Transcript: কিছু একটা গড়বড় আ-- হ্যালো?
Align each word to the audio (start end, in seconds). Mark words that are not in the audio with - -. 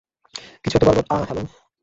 কিছু 0.63 0.75
একটা 0.75 0.87
গড়বড় 0.87 1.07
আ-- 1.13 1.27
হ্যালো? 1.27 1.43